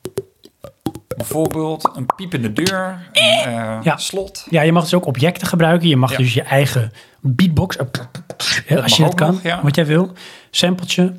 Bijvoorbeeld 1.17 1.91
een 1.97 2.07
piepende 2.17 2.53
deur, 2.53 3.09
een 3.13 3.23
eh, 3.23 3.79
Ja. 3.83 3.97
slot. 3.97 4.47
Ja, 4.51 4.63
je 4.63 4.73
mag 4.73 4.83
dus 4.83 4.95
ook 4.95 5.07
objecten 5.07 5.47
gebruiken. 5.47 5.89
Je 5.89 5.97
mag 5.97 6.11
Ja. 6.11 6.17
dus 6.17 6.35
je 6.35 6.43
eigen 6.43 6.93
beatbox. 7.21 7.77
eh, 7.77 7.85
Ja, 8.67 8.81
als 8.81 8.97
je 8.97 9.05
ook 9.05 9.17
kan, 9.17 9.33
nog, 9.33 9.43
ja. 9.43 9.61
wat 9.63 9.75
jij 9.75 9.87
wil. 9.87 10.13
Sampletje. 10.51 11.15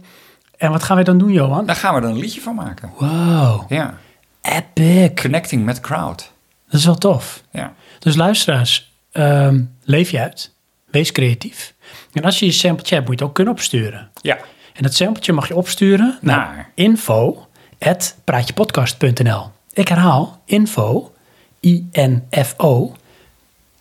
En 0.58 0.72
wat 0.72 0.84
gaan 0.84 0.96
wij 0.96 1.06
dan 1.06 1.18
doen, 1.18 1.32
Johan? 1.32 1.66
Daar 1.66 1.76
gaan 1.76 1.96
we 1.96 2.02
dan 2.02 2.12
een 2.12 2.18
liedje 2.20 2.42
van 2.42 2.56
maken. 2.56 2.92
Wow, 3.00 3.72
Ja, 3.72 3.98
epic. 4.42 5.22
connecting 5.22 5.66
met 5.66 5.80
crowd. 5.80 6.32
Dat 6.70 6.80
is 6.80 6.86
wel 6.86 6.96
tof. 6.96 7.44
Ja, 7.52 7.74
Dus 8.00 8.16
luisteraars, 8.16 8.94
ehm, 9.12 9.62
leef 9.84 10.10
je 10.10 10.20
uit. 10.20 10.54
Wees 10.92 11.12
creatief. 11.12 11.74
En 12.14 12.24
als 12.24 12.40
je 12.40 12.46
je 12.46 12.52
sampletje 12.52 12.96
hebt, 12.96 13.08
moet 13.08 13.18
je 13.18 13.22
het 13.24 13.30
ook 13.30 13.36
kunnen 13.36 13.54
opsturen. 13.54 14.10
ja. 14.22 14.38
En 14.74 14.84
dat 14.84 14.94
sampletje 14.94 15.34
mag 15.34 15.48
je 15.48 15.56
opsturen 15.56 16.18
naar, 16.22 16.38
Naar? 16.38 16.70
info 16.74 17.48
at 17.80 18.16
praatjepodcast.nl. 18.24 19.52
Ik 19.76 19.88
herhaal, 19.88 20.42
info, 20.46 21.14
I-N-F-O, 21.60 22.96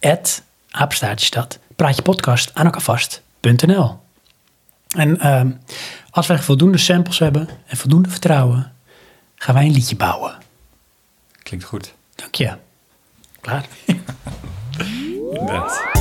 at, 0.00 0.42
apenstaartje 0.70 1.46
praatjepodcast 1.76 2.54
aan 2.54 2.64
elkaar 2.64 2.80
vast.nl. 2.80 3.98
En 4.96 5.20
ehm, 5.20 5.50
als 6.10 6.26
wij 6.26 6.38
voldoende 6.38 6.78
samples 6.78 7.18
hebben 7.18 7.48
en 7.66 7.76
voldoende 7.76 8.08
vertrouwen, 8.08 8.72
gaan 9.34 9.54
wij 9.54 9.64
een 9.64 9.72
liedje 9.72 9.96
bouwen. 9.96 10.38
klinkt 11.42 11.64
goed. 11.66 11.94
Dank 12.14 12.34
je. 12.34 12.56
Klaar? 13.40 13.66
Inderdaad. 15.32 15.93